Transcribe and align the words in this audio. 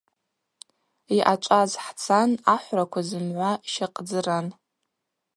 Йъачӏваз 1.17 1.71
хӏцан– 1.83 2.29
ахӏвраква 2.53 3.01
зымгӏва 3.07 3.51
щакъдзыран. 3.71 4.47